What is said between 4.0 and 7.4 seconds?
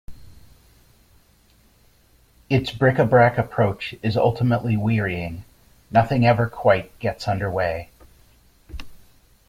is ultimately wearying: nothing ever quite gets